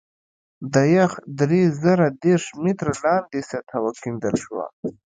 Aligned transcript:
د 0.73 0.75
یخ 0.95 1.11
درې 1.39 1.61
زره 1.83 2.07
دېرش 2.23 2.45
متره 2.63 2.93
لاندې 3.03 3.39
سطحه 3.49 3.79
وکیندل 3.85 4.35
شوه 4.43 4.65